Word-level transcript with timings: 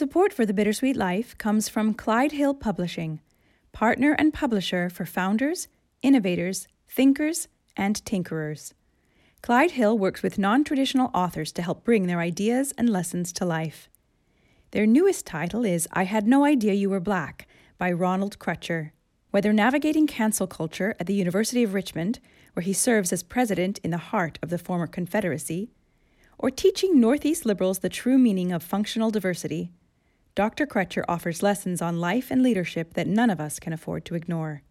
Support 0.00 0.32
for 0.32 0.46
The 0.46 0.54
Bittersweet 0.54 0.96
Life 0.96 1.36
comes 1.36 1.68
from 1.68 1.92
Clyde 1.92 2.32
Hill 2.32 2.54
Publishing, 2.54 3.20
partner 3.72 4.16
and 4.18 4.32
publisher 4.32 4.88
for 4.88 5.04
founders, 5.04 5.68
innovators, 6.00 6.68
thinkers, 6.88 7.48
and 7.76 8.02
tinkerers. 8.06 8.72
Clyde 9.42 9.72
Hill 9.72 9.98
works 9.98 10.22
with 10.22 10.38
non 10.38 10.64
traditional 10.64 11.10
authors 11.12 11.52
to 11.52 11.60
help 11.60 11.84
bring 11.84 12.06
their 12.06 12.20
ideas 12.20 12.72
and 12.78 12.88
lessons 12.88 13.30
to 13.34 13.44
life. 13.44 13.90
Their 14.70 14.86
newest 14.86 15.26
title 15.26 15.66
is 15.66 15.86
I 15.92 16.04
Had 16.04 16.26
No 16.26 16.46
Idea 16.46 16.72
You 16.72 16.88
Were 16.88 16.98
Black 16.98 17.46
by 17.76 17.92
Ronald 17.92 18.38
Crutcher. 18.38 18.92
Whether 19.32 19.52
navigating 19.52 20.06
cancel 20.06 20.46
culture 20.46 20.96
at 20.98 21.08
the 21.08 21.14
University 21.14 21.62
of 21.62 21.74
Richmond, 21.74 22.20
where 22.54 22.64
he 22.64 22.72
serves 22.72 23.12
as 23.12 23.22
president 23.22 23.78
in 23.84 23.90
the 23.90 23.98
heart 23.98 24.38
of 24.40 24.48
the 24.48 24.56
former 24.56 24.86
Confederacy, 24.86 25.68
or 26.38 26.50
teaching 26.50 26.98
Northeast 26.98 27.44
liberals 27.44 27.80
the 27.80 27.90
true 27.90 28.16
meaning 28.16 28.50
of 28.50 28.62
functional 28.62 29.10
diversity, 29.10 29.72
Dr. 30.34 30.66
Crutcher 30.66 31.04
offers 31.08 31.42
lessons 31.42 31.82
on 31.82 32.00
life 32.00 32.30
and 32.30 32.42
leadership 32.42 32.94
that 32.94 33.06
none 33.06 33.30
of 33.30 33.40
us 33.40 33.58
can 33.58 33.72
afford 33.72 34.04
to 34.06 34.14
ignore. 34.14 34.62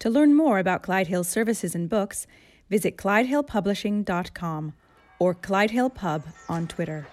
To 0.00 0.10
learn 0.10 0.34
more 0.34 0.58
about 0.58 0.82
Clyde 0.82 1.06
Hill's 1.06 1.28
services 1.28 1.74
and 1.74 1.88
books, 1.88 2.26
visit 2.68 2.96
clydehillpublishing.com 2.96 4.74
or 5.18 5.34
Clyde 5.34 5.70
Hill 5.70 5.90
Pub 5.90 6.24
on 6.48 6.66
Twitter. 6.66 7.06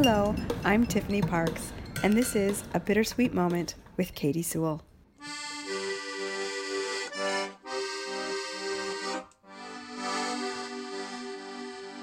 Hello, 0.00 0.32
I'm 0.62 0.86
Tiffany 0.86 1.20
Parks, 1.20 1.72
and 2.04 2.12
this 2.12 2.36
is 2.36 2.62
A 2.72 2.78
Bittersweet 2.78 3.34
Moment 3.34 3.74
with 3.96 4.14
Katy 4.14 4.42
Sewall. 4.42 4.80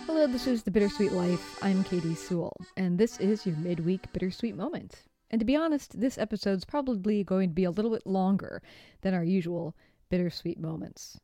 Hello, 0.05 0.27
this 0.27 0.45
is 0.45 0.63
The 0.63 0.71
Bittersweet 0.71 1.13
Life. 1.13 1.57
I'm 1.63 1.85
Katy 1.85 2.15
Sewall, 2.15 2.57
and 2.75 2.97
this 2.97 3.17
is 3.21 3.45
your 3.45 3.55
midweek 3.55 4.11
bittersweet 4.11 4.57
moment. 4.57 5.05
And 5.31 5.39
to 5.39 5.45
be 5.45 5.55
honest, 5.55 5.97
this 5.97 6.17
episode's 6.17 6.65
probably 6.65 7.23
going 7.23 7.47
to 7.51 7.55
be 7.55 7.63
a 7.63 7.71
little 7.71 7.91
bit 7.91 8.05
longer 8.05 8.61
than 9.03 9.13
our 9.13 9.23
usual 9.23 9.73
bittersweet 10.09 10.59
moments. 10.59 11.17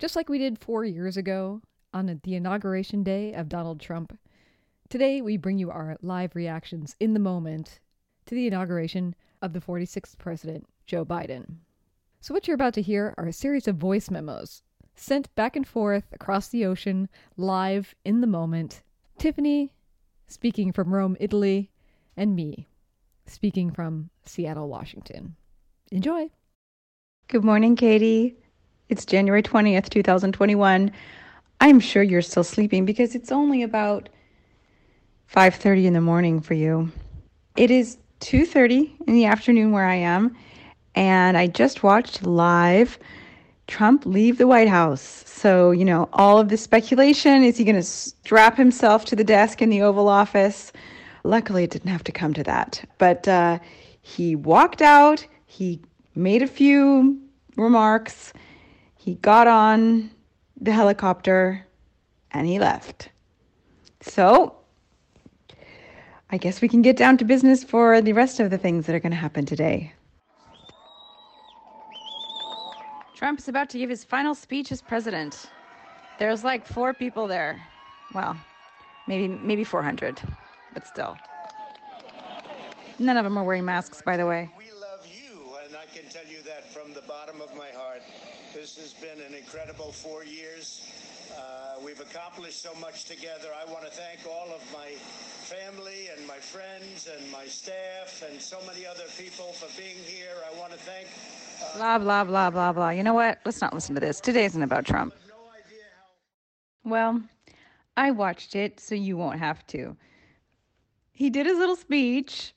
Just 0.00 0.16
like 0.16 0.28
we 0.28 0.38
did 0.38 0.58
four 0.58 0.84
years 0.84 1.16
ago 1.16 1.62
on 1.92 2.18
the 2.24 2.34
inauguration 2.34 3.04
day 3.04 3.32
of 3.32 3.48
Donald 3.48 3.78
Trump, 3.78 4.18
Today, 4.88 5.20
we 5.20 5.36
bring 5.36 5.58
you 5.58 5.70
our 5.70 5.96
live 6.02 6.36
reactions 6.36 6.94
in 7.00 7.14
the 7.14 7.20
moment 7.20 7.80
to 8.26 8.34
the 8.34 8.46
inauguration 8.46 9.14
of 9.42 9.52
the 9.52 9.60
46th 9.60 10.16
President, 10.18 10.66
Joe 10.86 11.04
Biden. 11.04 11.56
So, 12.20 12.32
what 12.32 12.46
you're 12.46 12.54
about 12.54 12.74
to 12.74 12.82
hear 12.82 13.14
are 13.16 13.26
a 13.26 13.32
series 13.32 13.66
of 13.66 13.76
voice 13.76 14.10
memos 14.10 14.62
sent 14.94 15.34
back 15.34 15.56
and 15.56 15.66
forth 15.66 16.04
across 16.12 16.48
the 16.48 16.64
ocean, 16.64 17.08
live 17.36 17.94
in 18.04 18.20
the 18.20 18.26
moment. 18.26 18.82
Tiffany 19.18 19.72
speaking 20.26 20.72
from 20.72 20.94
Rome, 20.94 21.16
Italy, 21.18 21.70
and 22.16 22.36
me 22.36 22.68
speaking 23.26 23.70
from 23.70 24.10
Seattle, 24.24 24.68
Washington. 24.68 25.34
Enjoy. 25.90 26.30
Good 27.28 27.44
morning, 27.44 27.74
Katy. 27.74 28.36
It's 28.88 29.06
January 29.06 29.42
20th, 29.42 29.88
2021. 29.88 30.92
I'm 31.60 31.80
sure 31.80 32.02
you're 32.02 32.22
still 32.22 32.44
sleeping 32.44 32.84
because 32.84 33.14
it's 33.14 33.32
only 33.32 33.62
about 33.62 34.08
5:30 35.34 35.86
in 35.86 35.92
the 35.94 36.00
morning 36.00 36.40
for 36.40 36.54
you. 36.54 36.92
It 37.56 37.72
is 37.72 37.98
2:30 38.20 38.94
in 39.08 39.14
the 39.14 39.24
afternoon 39.24 39.72
where 39.72 39.84
I 39.84 39.96
am, 39.96 40.36
and 40.94 41.36
I 41.36 41.48
just 41.48 41.82
watched 41.82 42.24
live 42.24 43.00
Trump 43.66 44.06
leave 44.06 44.38
the 44.38 44.46
White 44.46 44.68
House. 44.68 45.24
So, 45.26 45.72
you 45.72 45.84
know, 45.84 46.08
all 46.12 46.38
of 46.38 46.50
the 46.50 46.56
speculation 46.56 47.42
is 47.42 47.56
he 47.56 47.64
going 47.64 47.74
to 47.74 47.82
strap 47.82 48.56
himself 48.56 49.04
to 49.06 49.16
the 49.16 49.24
desk 49.24 49.60
in 49.60 49.70
the 49.70 49.82
Oval 49.82 50.06
Office? 50.06 50.70
Luckily, 51.24 51.64
it 51.64 51.70
didn't 51.70 51.90
have 51.90 52.04
to 52.04 52.12
come 52.12 52.32
to 52.34 52.44
that. 52.44 52.84
But 52.98 53.26
uh, 53.26 53.58
he 54.02 54.36
walked 54.36 54.82
out, 54.82 55.26
he 55.46 55.80
made 56.14 56.42
a 56.42 56.46
few 56.46 57.18
remarks, 57.56 58.32
he 58.96 59.14
got 59.16 59.48
on 59.48 60.10
the 60.60 60.72
helicopter, 60.72 61.66
and 62.30 62.46
he 62.46 62.60
left. 62.60 63.08
So, 64.00 64.54
I 66.30 66.36
guess 66.36 66.60
we 66.60 66.68
can 66.68 66.82
get 66.82 66.96
down 66.96 67.16
to 67.18 67.24
business 67.24 67.62
for 67.62 68.00
the 68.00 68.12
rest 68.12 68.40
of 68.40 68.50
the 68.50 68.58
things 68.58 68.86
that 68.86 68.94
are 68.94 69.00
going 69.00 69.12
to 69.12 69.16
happen 69.16 69.44
today. 69.44 69.92
Trump 73.14 73.38
is 73.38 73.48
about 73.48 73.70
to 73.70 73.78
give 73.78 73.90
his 73.90 74.04
final 74.04 74.34
speech 74.34 74.72
as 74.72 74.82
president. 74.82 75.46
There's 76.18 76.44
like 76.44 76.66
four 76.66 76.92
people 76.92 77.26
there. 77.26 77.60
Well, 78.14 78.36
maybe 79.06 79.28
maybe 79.28 79.64
400, 79.64 80.20
but 80.72 80.86
still. 80.86 81.16
None 82.98 83.16
of 83.16 83.24
them 83.24 83.36
are 83.36 83.44
wearing 83.44 83.64
masks, 83.64 84.02
by 84.02 84.16
the 84.16 84.26
way. 84.26 84.50
We 84.56 84.70
love 84.72 85.06
you, 85.06 85.40
and 85.64 85.76
I 85.76 85.86
can 85.86 86.08
tell 86.10 86.26
you 86.26 86.42
that 86.42 86.72
from 86.72 86.94
the 86.94 87.02
bottom 87.02 87.40
of 87.40 87.54
my 87.56 87.70
heart. 87.70 88.02
This 88.52 88.76
has 88.76 88.92
been 88.92 89.20
an 89.24 89.34
incredible 89.34 89.90
four 89.90 90.24
years. 90.24 90.88
Uh, 91.36 91.76
we've 91.84 92.00
accomplished 92.00 92.62
so 92.62 92.72
much 92.80 93.04
together. 93.04 93.48
I 93.54 93.70
want 93.70 93.84
to 93.84 93.90
thank 93.90 94.20
all 94.26 94.48
of 94.54 94.62
my 94.72 94.90
family 95.44 96.08
and 96.16 96.26
my 96.26 96.36
friends 96.36 97.08
and 97.08 97.30
my 97.30 97.46
staff 97.46 98.22
and 98.28 98.40
so 98.40 98.58
many 98.66 98.86
other 98.86 99.04
people 99.18 99.52
for 99.52 99.68
being 99.80 99.96
here. 100.06 100.36
I 100.50 100.58
want 100.58 100.72
to 100.72 100.78
thank. 100.78 101.06
Uh, 101.62 101.76
blah, 101.76 101.98
blah, 101.98 102.24
blah, 102.24 102.50
blah, 102.50 102.72
blah. 102.72 102.90
You 102.90 103.02
know 103.02 103.14
what? 103.14 103.40
Let's 103.44 103.60
not 103.60 103.74
listen 103.74 103.94
to 103.94 104.00
this. 104.00 104.20
Today 104.20 104.44
isn't 104.44 104.62
about 104.62 104.84
Trump. 104.84 105.14
No 105.28 105.34
how... 105.34 106.90
Well, 106.90 107.22
I 107.96 108.10
watched 108.10 108.56
it, 108.56 108.80
so 108.80 108.94
you 108.94 109.16
won't 109.16 109.38
have 109.38 109.66
to. 109.68 109.96
He 111.12 111.30
did 111.30 111.46
his 111.46 111.58
little 111.58 111.76
speech. 111.76 112.54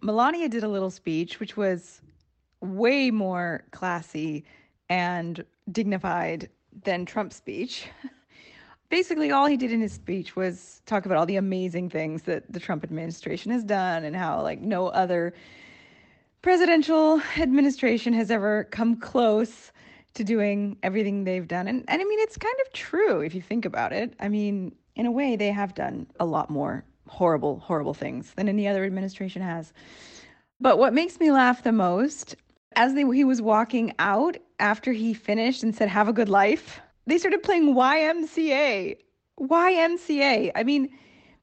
Melania 0.00 0.48
did 0.48 0.64
a 0.64 0.68
little 0.68 0.90
speech, 0.90 1.40
which 1.40 1.56
was 1.56 2.00
way 2.60 3.10
more 3.10 3.64
classy 3.70 4.44
and 4.88 5.44
dignified 5.70 6.48
than 6.84 7.04
Trump's 7.04 7.36
speech. 7.36 7.88
Basically, 8.90 9.30
all 9.30 9.46
he 9.46 9.56
did 9.56 9.70
in 9.70 9.80
his 9.80 9.92
speech 9.92 10.34
was 10.34 10.80
talk 10.86 11.04
about 11.04 11.18
all 11.18 11.26
the 11.26 11.36
amazing 11.36 11.90
things 11.90 12.22
that 12.22 12.50
the 12.50 12.58
Trump 12.58 12.84
administration 12.84 13.52
has 13.52 13.62
done 13.62 14.04
and 14.04 14.16
how, 14.16 14.40
like, 14.42 14.60
no 14.60 14.86
other 14.88 15.34
presidential 16.40 17.20
administration 17.36 18.14
has 18.14 18.30
ever 18.30 18.64
come 18.64 18.96
close 18.96 19.72
to 20.14 20.24
doing 20.24 20.76
everything 20.82 21.24
they've 21.24 21.46
done. 21.46 21.68
And, 21.68 21.84
and 21.86 22.00
I 22.00 22.04
mean, 22.04 22.18
it's 22.20 22.38
kind 22.38 22.54
of 22.66 22.72
true 22.72 23.20
if 23.20 23.34
you 23.34 23.42
think 23.42 23.66
about 23.66 23.92
it. 23.92 24.14
I 24.20 24.28
mean, 24.28 24.74
in 24.96 25.04
a 25.04 25.10
way, 25.10 25.36
they 25.36 25.50
have 25.50 25.74
done 25.74 26.06
a 26.18 26.24
lot 26.24 26.48
more 26.48 26.84
horrible, 27.08 27.60
horrible 27.60 27.94
things 27.94 28.32
than 28.36 28.48
any 28.48 28.66
other 28.66 28.84
administration 28.84 29.42
has. 29.42 29.72
But 30.60 30.78
what 30.78 30.94
makes 30.94 31.20
me 31.20 31.30
laugh 31.30 31.62
the 31.62 31.72
most, 31.72 32.36
as 32.74 32.94
they, 32.94 33.04
he 33.12 33.24
was 33.24 33.42
walking 33.42 33.94
out 33.98 34.38
after 34.58 34.92
he 34.92 35.14
finished 35.14 35.62
and 35.62 35.74
said, 35.74 35.88
Have 35.88 36.08
a 36.08 36.12
good 36.12 36.28
life, 36.28 36.80
they 37.08 37.16
started 37.16 37.42
playing 37.42 37.74
YMCA. 37.74 38.98
YMCA. 39.40 40.52
I 40.54 40.62
mean, 40.62 40.90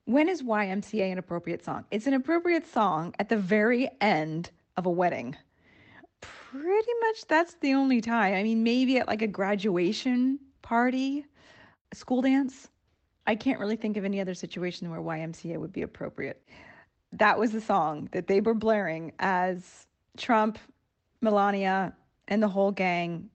when 0.05 0.29
is 0.29 0.43
YMCA 0.43 1.11
an 1.11 1.17
appropriate 1.17 1.65
song? 1.65 1.85
It's 1.89 2.05
an 2.05 2.13
appropriate 2.13 2.71
song 2.71 3.15
at 3.17 3.29
the 3.29 3.37
very 3.37 3.89
end 3.99 4.51
of 4.77 4.85
a 4.85 4.91
wedding. 4.91 5.35
Pretty 6.21 6.91
much 7.01 7.25
that's 7.27 7.55
the 7.55 7.73
only 7.73 7.99
time. 7.99 8.35
I 8.35 8.43
mean, 8.43 8.63
maybe 8.63 8.99
at 8.99 9.07
like 9.07 9.23
a 9.23 9.27
graduation 9.27 10.39
party, 10.61 11.25
a 11.91 11.95
school 11.95 12.21
dance. 12.21 12.69
I 13.25 13.33
can't 13.33 13.59
really 13.59 13.75
think 13.75 13.97
of 13.97 14.05
any 14.05 14.21
other 14.21 14.35
situation 14.35 14.91
where 14.91 15.01
YMCA 15.01 15.57
would 15.57 15.73
be 15.73 15.81
appropriate. 15.81 16.43
That 17.11 17.39
was 17.39 17.51
the 17.51 17.61
song 17.61 18.07
that 18.11 18.27
they 18.27 18.39
were 18.39 18.53
blaring 18.53 19.13
as 19.17 19.87
Trump, 20.15 20.59
Melania, 21.21 21.95
and 22.27 22.43
the 22.43 22.47
whole 22.47 22.71
gang 22.71 23.31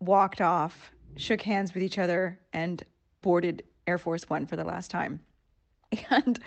walked 0.00 0.42
off, 0.42 0.93
shook 1.16 1.42
hands 1.42 1.74
with 1.74 1.82
each 1.82 1.98
other, 1.98 2.38
and 2.52 2.82
boarded 3.22 3.62
Air 3.86 3.98
Force 3.98 4.28
One 4.28 4.46
for 4.46 4.56
the 4.56 4.64
last 4.64 4.90
time. 4.90 5.20
And 6.10 6.40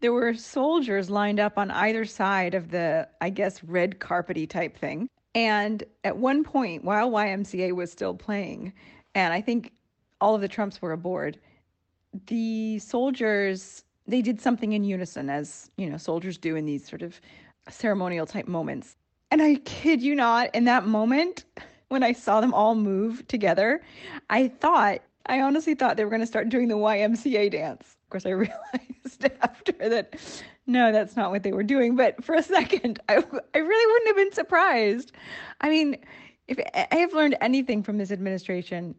there 0.00 0.12
were 0.12 0.34
soldiers 0.34 1.10
lined 1.10 1.40
up 1.40 1.58
on 1.58 1.70
either 1.70 2.04
side 2.04 2.54
of 2.54 2.70
the, 2.70 3.08
I 3.20 3.30
guess, 3.30 3.62
red 3.64 3.98
carpety 3.98 4.48
type 4.48 4.76
thing. 4.76 5.08
And 5.34 5.82
at 6.04 6.16
one 6.16 6.44
point, 6.44 6.84
while 6.84 7.10
YMCA 7.10 7.72
was 7.72 7.92
still 7.92 8.14
playing, 8.14 8.72
and 9.14 9.32
I 9.32 9.40
think 9.40 9.72
all 10.20 10.34
of 10.34 10.40
the 10.40 10.48
Trumps 10.48 10.80
were 10.82 10.92
aboard, 10.92 11.38
the 12.26 12.78
soldiers 12.78 13.84
they 14.06 14.22
did 14.22 14.40
something 14.40 14.72
in 14.72 14.84
unison 14.84 15.28
as 15.28 15.70
you 15.76 15.88
know 15.88 15.98
soldiers 15.98 16.38
do 16.38 16.56
in 16.56 16.64
these 16.64 16.88
sort 16.88 17.02
of 17.02 17.20
ceremonial 17.68 18.24
type 18.24 18.48
moments 18.48 18.96
and 19.30 19.42
I 19.42 19.56
kid 19.56 20.02
you 20.02 20.14
not, 20.14 20.54
in 20.54 20.64
that 20.64 20.86
moment, 20.86 21.44
when 21.88 22.02
I 22.02 22.12
saw 22.12 22.40
them 22.40 22.54
all 22.54 22.74
move 22.74 23.26
together, 23.28 23.80
I 24.30 24.48
thought 24.48 25.00
I 25.26 25.40
honestly 25.42 25.74
thought 25.74 25.96
they 25.96 26.04
were 26.04 26.10
going 26.10 26.22
to 26.22 26.26
start 26.26 26.48
doing 26.48 26.68
the 26.68 26.76
YMCA 26.76 27.50
dance. 27.50 27.96
Of 28.04 28.10
course, 28.10 28.26
I 28.26 28.30
realized 28.30 29.30
after 29.42 29.72
that, 29.72 30.16
no, 30.66 30.90
that's 30.92 31.16
not 31.16 31.30
what 31.30 31.42
they 31.42 31.52
were 31.52 31.62
doing. 31.62 31.96
But 31.96 32.22
for 32.24 32.34
a 32.34 32.42
second, 32.42 33.00
I, 33.08 33.16
I 33.54 33.58
really 33.58 33.92
wouldn't 33.92 34.06
have 34.08 34.16
been 34.16 34.32
surprised. 34.32 35.12
I 35.60 35.68
mean, 35.68 35.96
if 36.46 36.58
I 36.74 36.96
have 36.96 37.12
learned 37.12 37.36
anything 37.40 37.82
from 37.82 37.98
this 37.98 38.10
administration, 38.10 38.94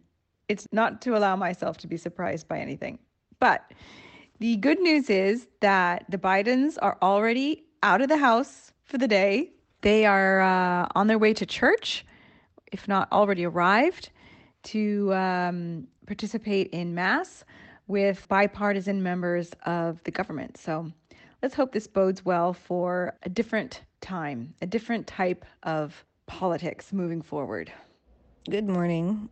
it's 0.47 0.67
not 0.71 1.01
to 1.03 1.15
allow 1.15 1.35
myself 1.35 1.77
to 1.77 1.87
be 1.87 1.97
surprised 1.97 2.47
by 2.47 2.59
anything. 2.59 2.99
But 3.39 3.71
the 4.39 4.57
good 4.57 4.79
news 4.79 5.09
is 5.09 5.47
that 5.61 6.05
the 6.09 6.17
Bidens 6.17 6.77
are 6.81 6.97
already 7.01 7.63
out 7.81 8.01
of 8.01 8.09
the 8.09 8.17
house 8.17 8.71
for 8.83 8.97
the 8.97 9.07
day. 9.07 9.51
They 9.81 10.05
are 10.05 10.41
uh, 10.41 10.87
on 10.95 11.07
their 11.07 11.17
way 11.17 11.33
to 11.33 11.45
church, 11.45 12.05
if 12.71 12.87
not 12.87 13.11
already 13.11 13.45
arrived, 13.45 14.09
to 14.63 15.13
um, 15.13 15.87
participate 16.05 16.67
in 16.69 16.93
Mass 16.93 17.43
with 17.87 18.27
bipartisan 18.27 19.01
members 19.01 19.51
of 19.65 20.03
the 20.03 20.11
government. 20.11 20.57
So 20.57 20.91
let's 21.41 21.55
hope 21.55 21.71
this 21.71 21.87
bodes 21.87 22.23
well 22.23 22.53
for 22.53 23.15
a 23.23 23.29
different 23.29 23.81
time, 24.01 24.53
a 24.61 24.67
different 24.67 25.07
type 25.07 25.45
of 25.63 26.05
politics 26.27 26.93
moving 26.93 27.21
forward. 27.21 27.71
Good 28.49 28.67
morning. 28.67 29.29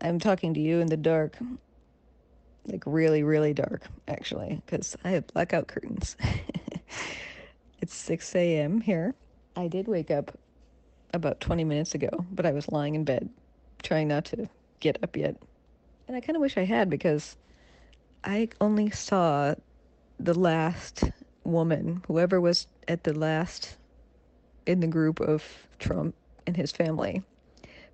I'm 0.00 0.18
talking 0.18 0.54
to 0.54 0.60
you 0.60 0.78
in 0.80 0.86
the 0.86 0.96
dark. 0.96 1.36
Like 2.66 2.84
really, 2.86 3.22
really 3.22 3.54
dark, 3.54 3.86
actually, 4.06 4.60
because 4.64 4.96
I 5.04 5.10
have 5.10 5.26
blackout 5.28 5.66
curtains. 5.66 6.16
it's 7.80 7.94
6 7.94 8.34
a.m. 8.36 8.80
here. 8.80 9.14
I 9.56 9.66
did 9.66 9.88
wake 9.88 10.10
up 10.10 10.38
about 11.12 11.40
20 11.40 11.64
minutes 11.64 11.94
ago, 11.94 12.08
but 12.30 12.46
I 12.46 12.52
was 12.52 12.70
lying 12.70 12.94
in 12.94 13.04
bed, 13.04 13.28
trying 13.82 14.08
not 14.08 14.24
to 14.26 14.48
get 14.80 15.02
up 15.02 15.16
yet. 15.16 15.36
And 16.08 16.16
I 16.16 16.20
kind 16.20 16.36
of 16.36 16.40
wish 16.40 16.56
I 16.56 16.64
had 16.64 16.90
because 16.90 17.36
I 18.24 18.48
only 18.60 18.90
saw 18.90 19.54
the 20.18 20.38
last 20.38 21.04
woman, 21.44 22.02
whoever 22.06 22.40
was 22.40 22.66
at 22.88 23.04
the 23.04 23.12
last 23.12 23.76
in 24.66 24.80
the 24.80 24.86
group 24.86 25.20
of 25.20 25.44
Trump 25.78 26.14
and 26.46 26.56
his 26.56 26.72
family, 26.72 27.22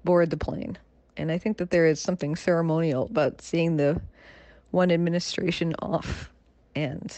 board 0.05 0.31
the 0.31 0.37
plane. 0.37 0.79
And 1.17 1.31
I 1.33 1.39
think 1.39 1.59
that 1.59 1.71
there 1.71 1.87
is 1.87 2.01
something 2.01 2.37
ceremonial 2.37 3.07
about 3.07 3.41
seeing 3.41 3.77
the 3.77 4.01
one 4.71 4.91
administration 4.91 5.75
off 5.79 6.31
and 6.75 7.17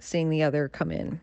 seeing 0.00 0.30
the 0.30 0.42
other 0.42 0.68
come 0.68 0.90
in. 0.90 1.20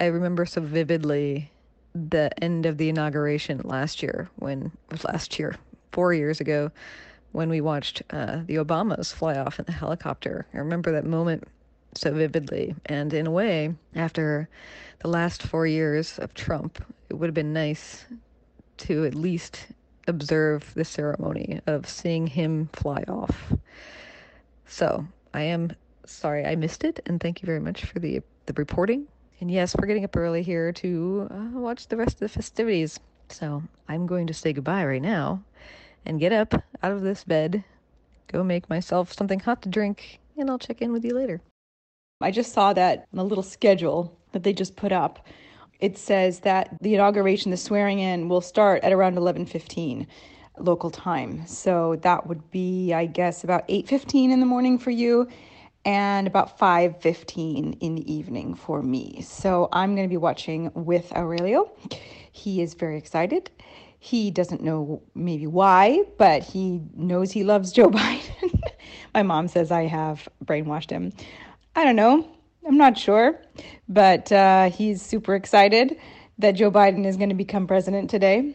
I 0.00 0.06
remember 0.06 0.46
so 0.46 0.60
vividly 0.60 1.50
the 1.94 2.30
end 2.42 2.66
of 2.66 2.78
the 2.78 2.88
inauguration 2.88 3.60
last 3.64 4.02
year 4.02 4.30
when 4.36 4.72
last 5.04 5.38
year, 5.38 5.56
four 5.92 6.14
years 6.14 6.40
ago, 6.40 6.70
when 7.32 7.48
we 7.48 7.60
watched 7.60 8.02
uh, 8.10 8.40
the 8.46 8.56
Obamas 8.56 9.12
fly 9.12 9.36
off 9.36 9.58
in 9.58 9.64
the 9.64 9.72
helicopter. 9.72 10.46
I 10.54 10.58
remember 10.58 10.92
that 10.92 11.04
moment 11.04 11.44
so 11.94 12.12
vividly. 12.12 12.74
And 12.86 13.12
in 13.12 13.26
a 13.26 13.30
way, 13.30 13.74
after 13.94 14.48
the 15.00 15.08
last 15.08 15.42
four 15.42 15.66
years 15.66 16.18
of 16.18 16.34
Trump, 16.34 16.82
it 17.10 17.14
would 17.14 17.26
have 17.26 17.34
been 17.34 17.52
nice 17.52 18.04
to 18.78 19.04
at 19.04 19.14
least 19.14 19.66
observe 20.08 20.72
the 20.74 20.84
ceremony 20.84 21.60
of 21.66 21.88
seeing 21.88 22.26
him 22.26 22.68
fly 22.72 23.04
off. 23.08 23.52
So 24.66 25.06
I 25.34 25.42
am 25.42 25.72
sorry 26.06 26.44
I 26.44 26.56
missed 26.56 26.84
it, 26.84 27.00
and 27.06 27.20
thank 27.20 27.42
you 27.42 27.46
very 27.46 27.60
much 27.60 27.84
for 27.84 27.98
the 27.98 28.22
the 28.46 28.54
reporting. 28.54 29.06
And 29.42 29.50
yes, 29.50 29.74
we're 29.74 29.88
getting 29.88 30.04
up 30.04 30.16
early 30.16 30.44
here 30.44 30.70
to 30.70 31.26
uh, 31.28 31.58
watch 31.58 31.88
the 31.88 31.96
rest 31.96 32.14
of 32.14 32.20
the 32.20 32.28
festivities. 32.28 33.00
So 33.28 33.64
I'm 33.88 34.06
going 34.06 34.28
to 34.28 34.32
say 34.32 34.52
goodbye 34.52 34.86
right 34.86 35.02
now 35.02 35.42
and 36.06 36.20
get 36.20 36.30
up 36.30 36.54
out 36.80 36.92
of 36.92 37.02
this 37.02 37.24
bed, 37.24 37.64
go 38.28 38.44
make 38.44 38.70
myself 38.70 39.12
something 39.12 39.40
hot 39.40 39.60
to 39.62 39.68
drink, 39.68 40.20
and 40.38 40.48
I'll 40.48 40.60
check 40.60 40.80
in 40.80 40.92
with 40.92 41.04
you 41.04 41.12
later. 41.16 41.40
I 42.20 42.30
just 42.30 42.52
saw 42.52 42.72
that 42.74 43.08
in 43.10 43.16
the 43.16 43.24
little 43.24 43.42
schedule 43.42 44.16
that 44.30 44.44
they 44.44 44.52
just 44.52 44.76
put 44.76 44.92
up. 44.92 45.26
It 45.80 45.98
says 45.98 46.38
that 46.40 46.76
the 46.80 46.94
inauguration, 46.94 47.50
the 47.50 47.56
swearing 47.56 47.98
in, 47.98 48.28
will 48.28 48.42
start 48.42 48.84
at 48.84 48.92
around 48.92 49.16
11:15 49.16 50.06
local 50.60 50.92
time. 50.92 51.44
So 51.48 51.96
that 52.02 52.28
would 52.28 52.48
be, 52.52 52.92
I 52.92 53.06
guess, 53.06 53.42
about 53.42 53.64
8:15 53.66 54.30
in 54.30 54.38
the 54.38 54.46
morning 54.46 54.78
for 54.78 54.92
you, 54.92 55.26
and 55.84 56.26
about 56.26 56.58
5:15 56.58 57.78
in 57.80 57.94
the 57.94 58.12
evening 58.12 58.54
for 58.54 58.82
me. 58.82 59.22
So 59.22 59.68
I'm 59.72 59.94
going 59.94 60.06
to 60.06 60.12
be 60.12 60.16
watching 60.16 60.70
with 60.74 61.12
Aurelio. 61.16 61.70
He 62.32 62.62
is 62.62 62.74
very 62.74 62.96
excited. 62.96 63.50
He 63.98 64.30
doesn't 64.30 64.62
know 64.62 65.02
maybe 65.14 65.46
why, 65.46 66.02
but 66.18 66.42
he 66.42 66.80
knows 66.94 67.30
he 67.30 67.44
loves 67.44 67.70
Joe 67.72 67.88
Biden. 68.00 68.60
My 69.14 69.22
mom 69.22 69.48
says 69.48 69.70
I 69.70 69.86
have 69.86 70.28
brainwashed 70.44 70.90
him. 70.90 71.12
I 71.76 71.84
don't 71.84 71.96
know. 71.96 72.28
I'm 72.66 72.76
not 72.76 72.98
sure. 72.98 73.40
But 73.88 74.30
uh, 74.32 74.70
he's 74.70 75.02
super 75.02 75.34
excited 75.34 75.96
that 76.38 76.52
Joe 76.52 76.70
Biden 76.70 77.06
is 77.06 77.16
going 77.16 77.28
to 77.28 77.34
become 77.34 77.66
president 77.66 78.10
today. 78.10 78.54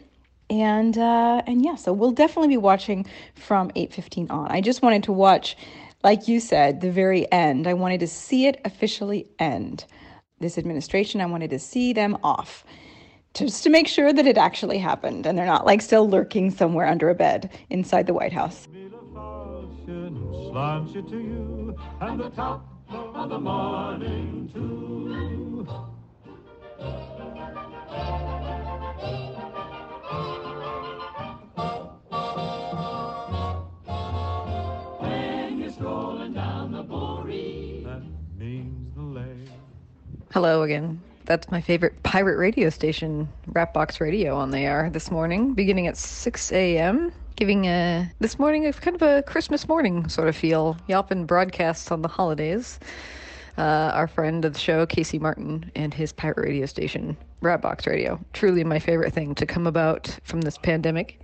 And 0.50 0.96
uh, 0.96 1.42
and 1.46 1.62
yeah, 1.62 1.74
so 1.74 1.92
we'll 1.92 2.12
definitely 2.12 2.48
be 2.48 2.56
watching 2.56 3.04
from 3.34 3.70
8:15 3.70 4.30
on. 4.30 4.50
I 4.50 4.60
just 4.62 4.80
wanted 4.80 5.02
to 5.04 5.12
watch, 5.12 5.56
like 6.04 6.28
you 6.28 6.40
said, 6.40 6.80
the 6.80 6.90
very 6.90 7.30
end. 7.32 7.66
I 7.66 7.74
wanted 7.74 8.00
to 8.00 8.06
see 8.06 8.46
it 8.46 8.60
officially 8.64 9.26
end. 9.38 9.84
This 10.40 10.56
administration, 10.56 11.20
I 11.20 11.26
wanted 11.26 11.50
to 11.50 11.58
see 11.58 11.92
them 11.92 12.16
off 12.22 12.64
just 13.34 13.62
to 13.64 13.70
make 13.70 13.88
sure 13.88 14.12
that 14.12 14.26
it 14.26 14.38
actually 14.38 14.78
happened 14.78 15.26
and 15.26 15.36
they're 15.36 15.46
not 15.46 15.66
like 15.66 15.80
still 15.80 16.08
lurking 16.08 16.50
somewhere 16.50 16.86
under 16.86 17.08
a 17.08 17.14
bed 17.14 17.50
inside 17.70 18.06
the 18.06 18.14
White 18.14 18.32
House. 18.32 18.68
Hello 40.30 40.62
again. 40.62 41.00
That's 41.24 41.50
my 41.50 41.62
favorite 41.62 42.02
pirate 42.02 42.36
radio 42.36 42.68
station, 42.68 43.30
Rapbox 43.52 43.98
Radio, 43.98 44.36
on 44.36 44.50
the 44.50 44.58
air 44.58 44.90
this 44.90 45.10
morning, 45.10 45.54
beginning 45.54 45.86
at 45.86 45.96
6 45.96 46.52
a.m. 46.52 47.10
Giving 47.36 47.64
a 47.64 48.12
this 48.18 48.38
morning 48.38 48.66
a 48.66 48.72
kind 48.74 48.94
of 48.94 49.00
a 49.00 49.22
Christmas 49.22 49.66
morning 49.66 50.06
sort 50.10 50.28
of 50.28 50.36
feel. 50.36 50.76
Yelpin 50.86 51.24
broadcasts 51.24 51.90
on 51.90 52.02
the 52.02 52.08
holidays. 52.08 52.78
Uh, 53.56 53.90
our 53.94 54.06
friend 54.06 54.44
of 54.44 54.52
the 54.52 54.58
show, 54.58 54.84
Casey 54.84 55.18
Martin, 55.18 55.70
and 55.74 55.94
his 55.94 56.12
pirate 56.12 56.36
radio 56.36 56.66
station, 56.66 57.16
Rapbox 57.40 57.86
Radio. 57.86 58.20
Truly 58.34 58.64
my 58.64 58.78
favorite 58.78 59.14
thing 59.14 59.34
to 59.36 59.46
come 59.46 59.66
about 59.66 60.14
from 60.24 60.42
this 60.42 60.58
pandemic. 60.58 61.22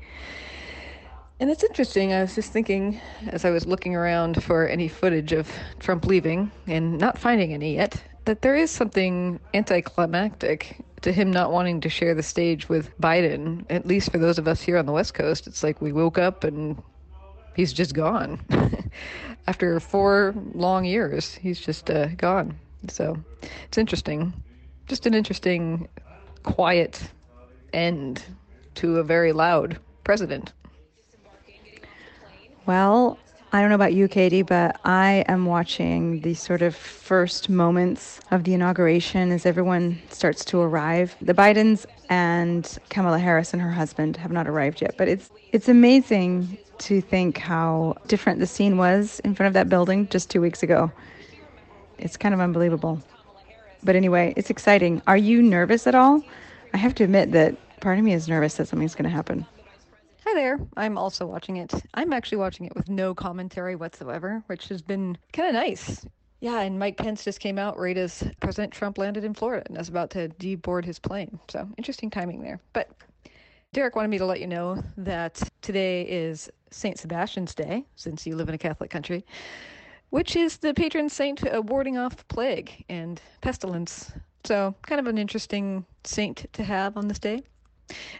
And 1.40 1.50
it's 1.50 1.62
interesting. 1.62 2.14
I 2.14 2.22
was 2.22 2.34
just 2.34 2.52
thinking 2.52 2.98
as 3.28 3.44
I 3.44 3.50
was 3.50 3.66
looking 3.66 3.94
around 3.94 4.42
for 4.42 4.66
any 4.66 4.88
footage 4.88 5.32
of 5.32 5.52
Trump 5.78 6.06
leaving 6.06 6.50
and 6.66 6.96
not 6.96 7.18
finding 7.18 7.52
any 7.52 7.74
yet 7.74 8.02
that 8.24 8.42
there 8.42 8.54
is 8.54 8.70
something 8.70 9.38
anticlimactic 9.52 10.78
to 11.02 11.12
him 11.12 11.30
not 11.30 11.52
wanting 11.52 11.80
to 11.82 11.88
share 11.88 12.14
the 12.14 12.22
stage 12.22 12.68
with 12.68 12.98
Biden, 12.98 13.66
at 13.68 13.86
least 13.86 14.10
for 14.10 14.18
those 14.18 14.38
of 14.38 14.48
us 14.48 14.62
here 14.62 14.78
on 14.78 14.86
the 14.86 14.92
West 14.92 15.14
Coast. 15.14 15.46
It's 15.46 15.62
like 15.62 15.80
we 15.82 15.92
woke 15.92 16.18
up 16.18 16.44
and 16.44 16.82
he's 17.54 17.72
just 17.72 17.94
gone. 17.94 18.40
After 19.46 19.78
four 19.80 20.34
long 20.54 20.86
years, 20.86 21.34
he's 21.34 21.60
just 21.60 21.90
uh, 21.90 22.06
gone. 22.16 22.58
So 22.88 23.18
it's 23.64 23.76
interesting. 23.76 24.32
Just 24.88 25.04
an 25.06 25.12
interesting, 25.12 25.88
quiet 26.42 27.02
end 27.74 28.22
to 28.76 28.98
a 28.98 29.04
very 29.04 29.32
loud 29.32 29.78
president. 30.04 30.52
Well, 32.66 33.18
I 33.54 33.60
don't 33.60 33.68
know 33.68 33.76
about 33.76 33.94
you, 33.94 34.08
Katy, 34.08 34.42
but 34.42 34.80
I 34.84 35.24
am 35.28 35.46
watching 35.46 36.22
the 36.22 36.34
sort 36.34 36.60
of 36.60 36.74
first 36.74 37.48
moments 37.48 38.18
of 38.32 38.42
the 38.42 38.52
inauguration 38.52 39.30
as 39.30 39.46
everyone 39.46 40.02
starts 40.10 40.44
to 40.46 40.60
arrive. 40.60 41.14
The 41.22 41.34
Bidens 41.34 41.86
and 42.10 42.68
Kamala 42.88 43.20
Harris 43.20 43.52
and 43.52 43.62
her 43.62 43.70
husband 43.70 44.16
have 44.16 44.32
not 44.32 44.48
arrived 44.48 44.82
yet, 44.82 44.96
but 44.98 45.06
it's 45.06 45.30
it's 45.52 45.68
amazing 45.68 46.58
to 46.78 47.00
think 47.00 47.38
how 47.38 47.96
different 48.08 48.40
the 48.40 48.46
scene 48.48 48.76
was 48.76 49.20
in 49.20 49.36
front 49.36 49.46
of 49.46 49.54
that 49.54 49.68
building 49.68 50.08
just 50.08 50.30
2 50.30 50.40
weeks 50.40 50.64
ago. 50.64 50.90
It's 51.96 52.16
kind 52.16 52.34
of 52.34 52.40
unbelievable. 52.40 53.00
But 53.84 53.94
anyway, 53.94 54.34
it's 54.36 54.50
exciting. 54.50 55.00
Are 55.06 55.16
you 55.16 55.40
nervous 55.40 55.86
at 55.86 55.94
all? 55.94 56.24
I 56.72 56.78
have 56.78 56.96
to 56.96 57.04
admit 57.04 57.30
that 57.30 57.54
part 57.78 57.98
of 57.98 58.04
me 58.04 58.14
is 58.14 58.26
nervous 58.26 58.54
that 58.54 58.66
something's 58.66 58.96
going 58.96 59.08
to 59.08 59.14
happen. 59.14 59.46
Hi 60.34 60.40
there. 60.40 60.58
I'm 60.76 60.98
also 60.98 61.26
watching 61.26 61.58
it. 61.58 61.72
I'm 61.94 62.12
actually 62.12 62.38
watching 62.38 62.66
it 62.66 62.74
with 62.74 62.88
no 62.88 63.14
commentary 63.14 63.76
whatsoever, 63.76 64.42
which 64.48 64.66
has 64.66 64.82
been 64.82 65.16
kind 65.32 65.46
of 65.46 65.54
nice. 65.54 66.04
Yeah, 66.40 66.58
and 66.62 66.76
Mike 66.76 66.96
Pence 66.96 67.22
just 67.22 67.38
came 67.38 67.56
out 67.56 67.78
right 67.78 67.96
as 67.96 68.24
President 68.40 68.72
Trump 68.72 68.98
landed 68.98 69.22
in 69.22 69.32
Florida 69.32 69.62
and 69.68 69.78
is 69.78 69.88
about 69.88 70.10
to 70.10 70.30
deboard 70.30 70.84
his 70.84 70.98
plane. 70.98 71.38
So 71.48 71.68
interesting 71.78 72.10
timing 72.10 72.42
there. 72.42 72.58
But 72.72 72.90
Derek 73.72 73.94
wanted 73.94 74.08
me 74.08 74.18
to 74.18 74.26
let 74.26 74.40
you 74.40 74.48
know 74.48 74.82
that 74.96 75.40
today 75.62 76.02
is 76.02 76.50
St. 76.72 76.98
Sebastian's 76.98 77.54
Day, 77.54 77.84
since 77.94 78.26
you 78.26 78.34
live 78.34 78.48
in 78.48 78.56
a 78.56 78.58
Catholic 78.58 78.90
country, 78.90 79.24
which 80.10 80.34
is 80.34 80.56
the 80.56 80.74
patron 80.74 81.08
saint 81.08 81.44
warding 81.66 81.96
off 81.96 82.26
plague 82.26 82.84
and 82.88 83.22
pestilence. 83.40 84.10
So, 84.42 84.74
kind 84.82 84.98
of 84.98 85.06
an 85.06 85.16
interesting 85.16 85.86
saint 86.02 86.52
to 86.54 86.64
have 86.64 86.96
on 86.96 87.06
this 87.06 87.20
day. 87.20 87.44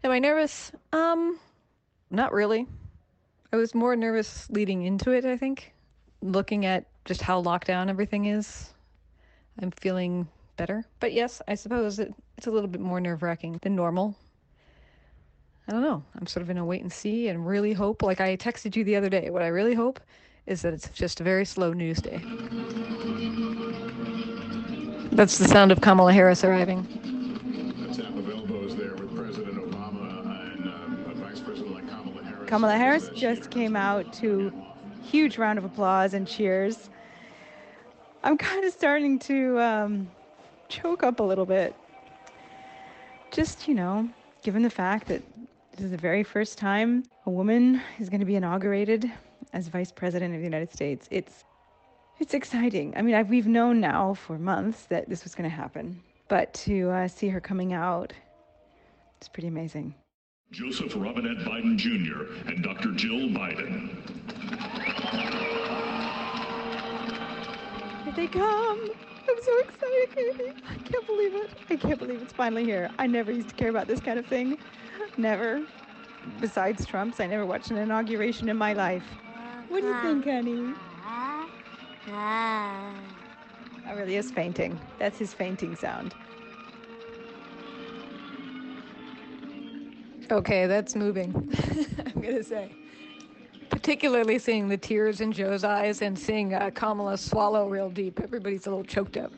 Am 0.05 0.13
I 0.13 0.21
nervous? 0.21 0.71
Um, 0.93 1.41
not 2.15 2.33
really. 2.33 2.67
I 3.53 3.57
was 3.57 3.75
more 3.75 3.95
nervous 3.97 4.49
leading 4.51 4.83
into 4.83 5.13
it, 5.13 5.25
I 5.25 5.37
think. 5.37 5.73
Looking 6.23 6.67
at 6.67 6.87
just 7.05 7.23
how 7.23 7.39
locked 7.39 7.67
down 7.67 7.89
everything 7.89 8.25
is, 8.27 8.71
I'm 9.61 9.71
feeling 9.71 10.27
better. 10.57 10.85
But 11.01 11.13
yes, 11.13 11.41
I 11.47 11.55
suppose 11.55 11.99
it, 11.99 12.15
it's 12.37 12.47
a 12.47 12.51
little 12.51 12.69
bit 12.69 12.81
more 12.81 13.01
nerve 13.01 13.23
wracking 13.23 13.59
than 13.63 13.77
normal. 13.77 14.17
I 15.69 15.73
don't 15.73 15.83
know. 15.83 16.03
I'm 16.19 16.27
sort 16.27 16.43
of 16.43 16.51
in 16.51 16.59
a 16.59 16.65
wait 16.65 16.83
and 16.83 16.93
see 16.93 17.29
and 17.29 17.47
really 17.47 17.73
hope, 17.73 18.03
like 18.03 18.21
I 18.21 18.37
texted 18.37 18.77
you 18.77 18.85
the 18.85 18.97
other 18.97 19.09
day, 19.09 19.31
what 19.31 19.43
I 19.43 19.49
really 19.49 19.75
hope 19.75 20.01
is 20.47 20.63
that 20.63 20.75
it's 20.75 20.89
just 20.91 21.21
a 21.21 21.25
very 21.25 21.45
slow 21.45 21.73
news 21.73 21.99
day. 21.99 22.23
That's 25.13 25.39
the 25.39 25.47
sound 25.47 25.73
of 25.73 25.81
Kamala 25.81 26.13
Harris 26.13 26.45
arriving. 26.45 27.04
Kamala 32.47 32.77
Harris 32.77 33.09
just 33.15 33.51
came 33.51 33.75
out 33.75 34.13
to 34.15 34.53
huge 35.03 35.39
round 35.39 35.59
of 35.59 35.65
applause 35.65 36.15
and 36.15 36.29
cheers. 36.29 36.91
I'm 38.23 38.37
kind 38.37 38.65
of 38.65 38.73
starting 38.73 39.19
to 39.21 39.59
um, 39.61 40.11
choke 40.69 41.03
up 41.03 41.21
a 41.21 41.23
little 41.23 41.47
bit. 41.47 41.75
Just, 43.31 43.67
you 43.67 43.75
know, 43.75 44.09
given 44.43 44.63
the 44.63 44.71
fact 44.71 45.09
that 45.09 45.23
this 45.73 45.87
is 45.87 45.91
the 45.91 45.97
very 45.97 46.23
first 46.23 46.59
time 46.59 47.05
a 47.27 47.31
woman 47.31 47.81
is 47.99 48.09
going 48.09 48.21
to 48.21 48.27
be 48.27 48.37
inaugurated 48.37 49.11
as 49.53 49.69
vice 49.69 49.91
president 49.91 50.35
of 50.35 50.41
the 50.41 50.45
United 50.45 50.73
States. 50.73 51.09
It's 51.11 51.45
it's 52.21 52.33
exciting. 52.33 52.95
I 52.97 53.03
mean, 53.03 53.17
I've, 53.17 53.29
we've 53.29 53.49
known 53.49 53.81
now 53.81 54.15
for 54.15 54.39
months 54.39 54.87
that 54.87 55.09
this 55.09 55.25
was 55.25 55.35
going 55.35 55.51
to 55.51 55.55
happen, 55.55 56.01
but 56.29 56.55
to 56.55 56.91
uh, 56.91 57.09
see 57.09 57.29
her 57.29 57.41
coming 57.41 57.73
out, 57.73 58.13
it's 59.17 59.29
pretty 59.29 59.49
amazing. 59.49 59.97
Joseph 60.55 60.95
Robinette 60.97 61.39
Biden 61.39 61.77
Jr. 61.77 62.49
and 62.49 62.63
Dr. 62.63 62.93
Jill 62.93 63.29
Biden. 63.29 63.91
Here 68.05 68.13
they 68.15 68.29
come. 68.29 68.89
I'm 69.29 69.43
so 69.43 69.59
excited, 69.59 70.15
Katy. 70.15 70.53
I 70.69 70.75
can't 70.77 71.07
believe 71.07 71.35
it. 71.35 71.51
I 71.71 71.77
can't 71.77 71.99
believe 71.99 72.23
it's 72.23 72.33
finally 72.33 72.65
here. 72.65 72.89
I 73.01 73.09
never 73.09 73.33
used 73.33 73.49
to 73.49 73.55
care 73.57 73.71
about 73.71 73.89
this 73.89 73.99
kind 73.99 74.17
of 74.17 74.27
thing. 74.27 74.59
Never. 75.17 75.67
Besides 76.41 76.87
Trump's, 76.87 77.19
I 77.19 77.27
never 77.27 77.45
watched 77.45 77.73
an 77.73 77.79
inauguration 77.79 78.49
in 78.49 78.57
my 78.57 78.75
life. 78.75 79.05
What 79.69 79.81
do 79.81 79.89
you 79.89 80.01
think, 80.03 80.25
honey? 80.25 80.73
That 82.07 83.97
really 83.97 84.17
is 84.17 84.31
fainting. 84.31 84.79
That's 85.01 85.19
his 85.19 85.35
fainting 85.35 85.75
sound. 85.75 86.15
Okay, 90.31 90.67
that's 90.67 90.95
moving. 90.95 91.33
I'm 92.07 92.21
going 92.21 92.37
to 92.37 92.45
say. 92.45 92.73
Particularly 93.71 94.39
seeing 94.39 94.69
the 94.69 94.77
tears 94.77 95.21
in 95.21 95.33
Joe's 95.33 95.65
eyes 95.65 96.03
and 96.03 96.19
seeing 96.19 96.55
uh, 96.55 96.71
Kamala 96.75 97.19
swallow 97.19 97.69
real 97.69 97.91
deep. 97.91 98.21
Everybody's 98.21 98.67
a 98.67 98.71
little 98.71 98.85
choked 98.85 99.17
up. 99.17 99.33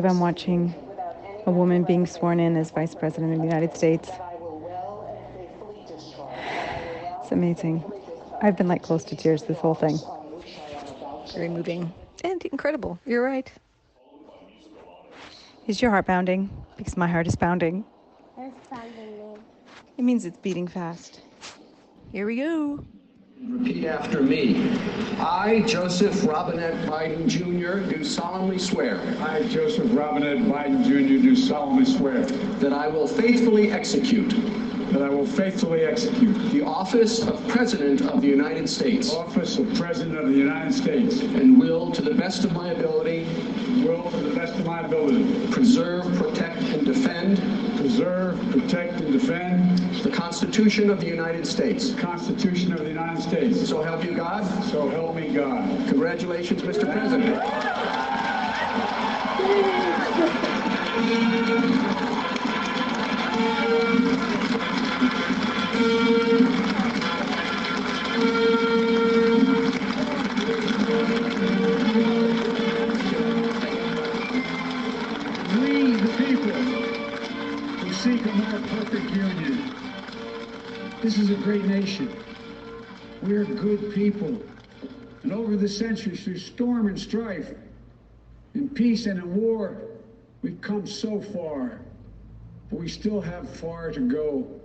Believe 0.00 0.12
I'm 0.12 0.20
watching 0.20 0.74
a 1.46 1.50
woman 1.50 1.82
being 1.82 2.06
sworn 2.06 2.38
in 2.38 2.56
as 2.56 2.70
Vice 2.70 2.94
President 2.94 3.32
of 3.32 3.38
the 3.40 3.44
United 3.44 3.76
States. 3.76 4.08
It's 7.20 7.32
amazing. 7.32 7.82
I've 8.40 8.56
been 8.56 8.68
like 8.68 8.82
close 8.82 9.02
to 9.04 9.16
tears 9.16 9.42
this 9.42 9.58
whole 9.58 9.74
thing. 9.74 9.98
Very 11.34 11.48
moving 11.48 11.92
and 12.22 12.44
incredible. 12.46 13.00
You're 13.06 13.24
right. 13.24 13.50
Is 15.66 15.82
your 15.82 15.90
heart 15.90 16.06
pounding? 16.06 16.48
Because 16.76 16.96
my 16.96 17.08
heart 17.08 17.26
is 17.26 17.34
pounding. 17.34 17.84
It's 18.38 18.68
pounding. 18.68 19.40
It 19.96 20.02
means 20.02 20.24
it's 20.24 20.38
beating 20.38 20.68
fast. 20.68 21.22
Here 22.12 22.24
we 22.24 22.36
go. 22.36 22.84
Repeat 23.46 23.84
after 23.84 24.20
me. 24.20 24.76
I, 25.20 25.62
Joseph 25.64 26.24
Robinette 26.26 26.88
Biden 26.88 27.28
Jr., 27.28 27.88
do 27.88 28.02
solemnly 28.02 28.58
swear. 28.58 29.00
I, 29.20 29.44
Joseph 29.44 29.86
Robinette 29.92 30.38
Biden 30.38 30.82
Jr., 30.84 31.22
do 31.22 31.36
solemnly 31.36 31.84
swear. 31.84 32.22
That 32.58 32.72
I 32.72 32.88
will 32.88 33.06
faithfully 33.06 33.70
execute. 33.70 34.30
That 34.90 35.02
I 35.02 35.08
will 35.08 35.26
faithfully 35.26 35.84
execute. 35.84 36.50
The 36.50 36.64
office 36.64 37.22
of 37.22 37.46
President 37.46 38.00
of 38.00 38.22
the 38.22 38.28
United 38.28 38.68
States. 38.68 39.12
Office 39.12 39.56
of 39.56 39.72
President 39.74 40.18
of 40.18 40.28
the 40.30 40.36
United 40.36 40.74
States. 40.74 41.20
And 41.20 41.60
will, 41.60 41.92
to 41.92 42.02
the 42.02 42.14
best 42.14 42.44
of 42.44 42.52
my 42.52 42.70
ability. 42.70 43.24
Will, 43.84 44.10
to 44.10 44.16
the 44.16 44.34
best 44.34 44.54
of 44.54 44.66
my 44.66 44.80
ability. 44.80 45.24
Preserve, 45.50 46.04
protect, 46.16 46.60
and 46.62 46.84
defend. 46.84 47.38
Preserve, 47.76 48.38
protect, 48.50 49.00
and 49.00 49.12
defend. 49.12 49.78
The 50.02 50.10
Constitution 50.10 50.90
of 50.90 51.00
the 51.00 51.06
United 51.06 51.46
States. 51.46 51.90
The 51.90 52.00
Constitution 52.00 52.72
of 52.72 52.80
the 52.80 52.88
United 52.88 53.22
States. 53.22 53.68
So 53.68 53.82
help 53.82 54.04
you 54.04 54.14
God. 54.14 54.44
So 54.64 54.88
help 54.88 55.14
me 55.16 55.28
God. 55.28 55.68
Congratulations, 55.88 56.62
Mr. 56.62 56.90
President. 56.92 57.38
seek 78.08 78.24
a 78.24 78.32
more 78.32 78.60
perfect 78.68 79.10
union. 79.10 79.74
This 81.02 81.18
is 81.18 81.28
a 81.28 81.34
great 81.34 81.66
nation. 81.66 82.10
We 83.22 83.34
are 83.36 83.44
good 83.44 83.92
people. 83.92 84.40
And 85.24 85.30
over 85.30 85.58
the 85.58 85.68
centuries, 85.68 86.24
through 86.24 86.38
storm 86.38 86.86
and 86.86 86.98
strife, 86.98 87.52
in 88.54 88.70
peace 88.70 89.04
and 89.04 89.18
in 89.18 89.36
war, 89.36 89.82
we've 90.40 90.58
come 90.62 90.86
so 90.86 91.20
far. 91.20 91.82
But 92.70 92.80
we 92.80 92.88
still 92.88 93.20
have 93.20 93.46
far 93.46 93.90
to 93.90 94.00
go. 94.00 94.58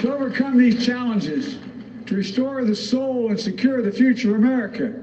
To 0.00 0.14
overcome 0.14 0.56
these 0.56 0.86
challenges, 0.86 1.58
to 2.06 2.14
restore 2.14 2.64
the 2.64 2.74
soul 2.74 3.28
and 3.28 3.38
secure 3.38 3.82
the 3.82 3.92
future 3.92 4.30
of 4.30 4.36
America, 4.36 4.94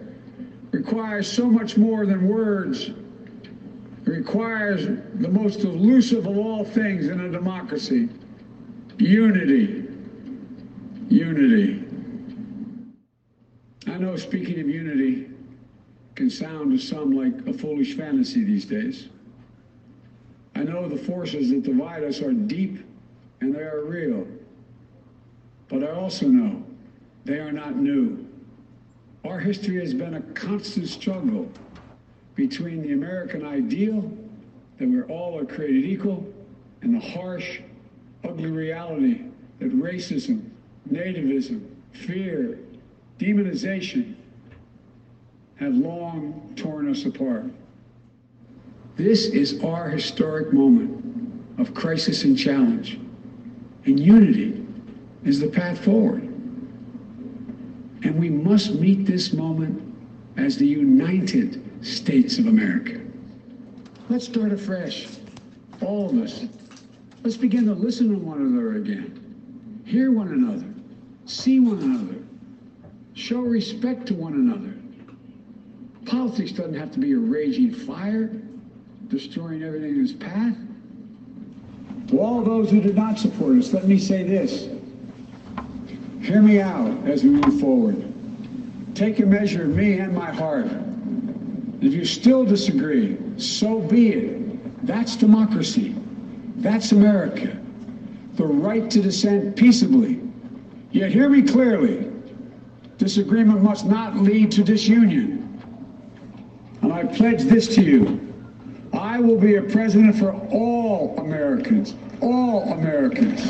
requires 0.71 1.31
so 1.31 1.45
much 1.45 1.77
more 1.77 2.07
than 2.07 2.27
words. 2.27 2.89
Requires 4.07 4.85
the 5.15 5.27
most 5.27 5.59
elusive 5.59 6.27
of 6.27 6.37
all 6.37 6.63
things 6.63 7.09
in 7.09 7.19
a 7.19 7.29
democracy 7.29 8.07
unity. 8.97 9.83
Unity. 11.09 11.83
I 13.85 13.97
know 13.97 14.15
speaking 14.15 14.61
of 14.61 14.69
unity 14.69 15.29
can 16.15 16.29
sound 16.29 16.71
to 16.71 16.83
some 16.83 17.11
like 17.11 17.47
a 17.47 17.53
foolish 17.53 17.97
fantasy 17.97 18.45
these 18.45 18.63
days. 18.63 19.09
I 20.55 20.63
know 20.63 20.87
the 20.87 20.97
forces 20.97 21.49
that 21.49 21.63
divide 21.63 22.05
us 22.05 22.21
are 22.21 22.31
deep 22.31 22.79
and 23.41 23.53
they 23.53 23.59
are 23.59 23.83
real. 23.83 24.25
But 25.67 25.83
I 25.83 25.91
also 25.91 26.27
know 26.27 26.63
they 27.25 27.39
are 27.39 27.51
not 27.51 27.75
new. 27.75 28.25
Our 29.25 29.37
history 29.37 29.81
has 29.81 29.93
been 29.93 30.13
a 30.13 30.21
constant 30.33 30.87
struggle 30.87 31.51
between 32.37 32.83
the 32.83 32.93
American 32.93 33.43
ideal 33.43 34.09
that 34.77 34.87
we're 34.87 35.07
all 35.07 35.37
are 35.37 35.43
created 35.43 35.83
equal 35.83 36.23
and 36.83 36.93
the 36.93 36.99
harsh, 36.99 37.59
ugly 38.23 38.51
reality 38.51 39.23
that 39.59 39.75
racism, 39.75 40.47
nativism, 40.89 41.67
fear, 41.91 42.59
demonization 43.17 44.13
have 45.55 45.73
long 45.73 46.53
torn 46.55 46.89
us 46.89 47.05
apart. 47.05 47.45
This 48.95 49.25
is 49.25 49.63
our 49.63 49.89
historic 49.89 50.53
moment 50.53 51.03
of 51.59 51.73
crisis 51.73 52.23
and 52.23 52.37
challenge, 52.37 52.99
and 53.85 53.99
unity 53.99 54.63
is 55.25 55.39
the 55.39 55.47
path 55.47 55.83
forward. 55.83 56.21
And 58.03 58.19
we 58.19 58.29
must 58.29 58.75
meet 58.75 59.07
this 59.07 59.33
moment 59.33 59.83
as 60.37 60.55
the 60.57 60.67
United 60.67 61.66
States 61.81 62.37
of 62.37 62.47
America. 62.47 63.01
Let's 64.09 64.25
start 64.25 64.51
afresh, 64.51 65.07
all 65.81 66.09
of 66.09 66.17
us. 66.17 66.45
Let's 67.23 67.37
begin 67.37 67.65
to 67.65 67.73
listen 67.73 68.09
to 68.09 68.17
one 68.17 68.39
another 68.39 68.77
again, 68.77 69.83
hear 69.85 70.11
one 70.11 70.29
another, 70.29 70.65
see 71.25 71.59
one 71.59 71.79
another, 71.79 72.19
show 73.13 73.41
respect 73.41 74.05
to 74.07 74.13
one 74.13 74.33
another. 74.33 74.73
Politics 76.05 76.51
doesn't 76.51 76.75
have 76.75 76.91
to 76.93 76.99
be 76.99 77.11
a 77.13 77.17
raging 77.17 77.73
fire, 77.73 78.31
destroying 79.09 79.63
everything 79.63 79.95
in 79.95 80.03
its 80.03 80.13
path. 80.13 80.55
To 82.09 82.21
all 82.21 82.41
those 82.41 82.71
who 82.71 82.79
did 82.79 82.95
not 82.95 83.19
support 83.19 83.57
us, 83.57 83.73
let 83.73 83.85
me 83.87 83.99
say 83.99 84.23
this. 84.23 84.69
Hear 86.21 86.41
me 86.41 86.61
out 86.61 87.05
as 87.05 87.23
we 87.23 87.31
move 87.31 87.59
forward. 87.59 88.13
Take 88.95 89.19
a 89.19 89.25
measure 89.25 89.63
of 89.63 89.75
me 89.75 89.99
and 89.99 90.15
my 90.15 90.31
heart. 90.31 90.67
If 91.81 91.93
you 91.93 92.05
still 92.05 92.43
disagree, 92.43 93.17
so 93.37 93.79
be 93.79 94.09
it. 94.09 94.85
That's 94.87 95.15
democracy. 95.15 95.95
That's 96.57 96.91
America. 96.91 97.55
The 98.33 98.45
right 98.45 98.89
to 98.89 99.01
dissent 99.01 99.55
peaceably. 99.55 100.21
Yet 100.91 101.11
hear 101.11 101.29
me 101.29 101.43
clearly. 101.43 102.11
Disagreement 102.97 103.61
must 103.61 103.85
not 103.85 104.17
lead 104.17 104.51
to 104.53 104.63
disunion. 104.63 105.43
And 106.81 106.91
I 106.91 107.03
pledge 107.03 107.43
this 107.43 107.67
to 107.75 107.81
you. 107.81 108.23
I 108.93 109.19
will 109.19 109.39
be 109.39 109.55
a 109.55 109.61
president 109.61 110.17
for 110.17 110.33
all 110.51 111.15
Americans. 111.19 111.93
All 112.21 112.71
Americans. 112.71 113.45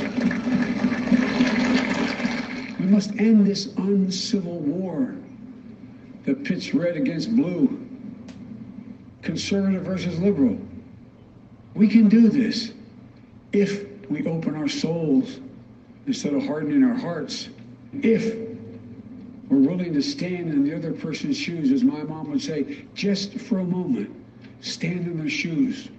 We 2.77 2.85
must 2.87 3.11
end 3.11 3.47
this 3.47 3.73
uncivil 3.77 4.59
war 4.59 5.15
that 6.25 6.43
pits 6.43 6.73
red 6.73 6.97
against 6.97 7.33
blue, 7.33 7.86
conservative 9.27 9.83
versus 9.83 10.17
liberal. 10.19 10.57
We 11.75 11.89
can 11.89 12.07
do 12.07 12.29
this 12.29 12.71
if 13.51 13.85
we 14.09 14.25
open 14.25 14.55
our 14.55 14.69
souls 14.69 15.41
instead 16.05 16.33
of 16.33 16.45
hardening 16.45 16.81
our 16.85 16.95
hearts. 16.95 17.49
If 17.91 18.37
we're 19.49 19.57
willing 19.57 19.93
to 19.93 20.01
stand 20.01 20.49
in 20.49 20.63
the 20.63 20.73
other 20.73 20.93
person's 20.93 21.35
shoes, 21.35 21.73
as 21.73 21.83
my 21.83 22.03
mom 22.03 22.31
would 22.31 22.41
say, 22.41 22.85
just 22.93 23.33
for 23.33 23.59
a 23.59 23.65
moment, 23.65 24.15
stand 24.61 25.07
in 25.07 25.17
their 25.17 25.29
shoes. 25.29 25.89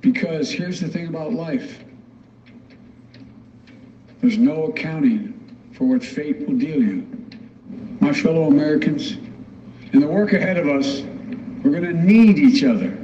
Because 0.00 0.48
here's 0.48 0.78
the 0.78 0.88
thing 0.88 1.08
about 1.08 1.32
life 1.32 1.82
there's 4.20 4.38
no 4.38 4.66
accounting 4.66 5.58
for 5.72 5.88
what 5.88 6.04
fate 6.04 6.46
will 6.46 6.56
deal 6.56 6.80
you. 6.80 7.04
My 7.98 8.12
fellow 8.12 8.44
Americans, 8.44 9.16
in 9.92 10.00
the 10.00 10.06
work 10.06 10.32
ahead 10.32 10.56
of 10.56 10.68
us, 10.68 11.02
we're 11.62 11.70
going 11.70 11.84
to 11.84 11.92
need 11.92 12.38
each 12.38 12.64
other. 12.64 12.96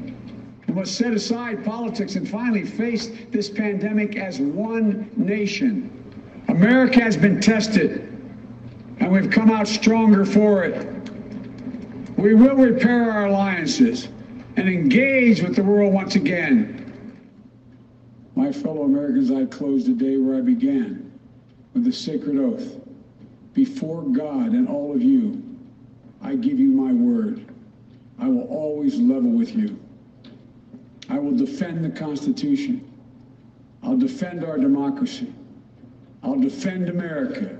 We 0.66 0.74
must 0.74 0.96
set 0.96 1.12
aside 1.12 1.64
politics 1.64 2.16
and 2.16 2.28
finally 2.28 2.64
face 2.64 3.10
this 3.30 3.48
pandemic 3.48 4.16
as 4.16 4.38
one 4.38 5.10
nation. 5.16 5.94
America 6.48 7.00
has 7.00 7.16
been 7.16 7.40
tested, 7.40 8.00
and 9.00 9.12
we've 9.12 9.30
come 9.30 9.50
out 9.50 9.68
stronger 9.68 10.24
for 10.24 10.64
it. 10.64 11.10
We 12.16 12.34
will 12.34 12.56
repair 12.56 13.10
our 13.10 13.26
alliances 13.26 14.08
and 14.56 14.68
engage 14.68 15.42
with 15.42 15.56
the 15.56 15.62
world 15.62 15.92
once 15.92 16.16
again. 16.16 17.16
My 18.34 18.50
fellow 18.50 18.82
Americans, 18.82 19.30
I 19.30 19.44
close 19.44 19.84
the 19.84 19.92
day 19.92 20.16
where 20.16 20.36
I 20.36 20.40
began 20.40 21.12
with 21.74 21.84
the 21.84 21.92
sacred 21.92 22.38
oath. 22.38 22.76
Before 23.52 24.02
God 24.02 24.52
and 24.52 24.68
all 24.68 24.94
of 24.94 25.02
you, 25.02 25.47
I 26.22 26.34
give 26.34 26.58
you 26.58 26.68
my 26.68 26.92
word. 26.92 27.46
I 28.18 28.28
will 28.28 28.48
always 28.48 28.96
level 28.96 29.30
with 29.30 29.54
you. 29.54 29.78
I 31.08 31.18
will 31.18 31.36
defend 31.36 31.84
the 31.84 31.90
Constitution. 31.90 32.84
I'll 33.82 33.96
defend 33.96 34.44
our 34.44 34.58
democracy. 34.58 35.32
I'll 36.22 36.38
defend 36.38 36.88
America, 36.88 37.58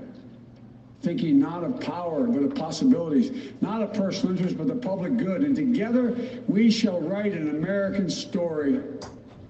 thinking 1.01 1.39
not 1.39 1.63
of 1.63 1.79
power, 1.79 2.25
but 2.25 2.43
of 2.43 2.53
possibilities, 2.55 3.53
not 3.61 3.81
of 3.81 3.93
personal 3.93 4.35
interest, 4.35 4.57
but 4.57 4.67
the 4.67 4.75
public 4.75 5.17
good. 5.17 5.41
And 5.41 5.55
together 5.55 6.15
we 6.47 6.69
shall 6.69 6.99
write 7.01 7.31
an 7.31 7.49
American 7.49 8.09
story 8.09 8.81